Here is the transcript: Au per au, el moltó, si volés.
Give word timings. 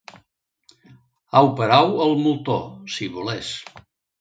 Au 1.41 1.51
per 1.61 1.69
au, 1.77 1.93
el 2.07 2.17
moltó, 2.25 2.59
si 2.97 3.13
volés. 3.19 3.53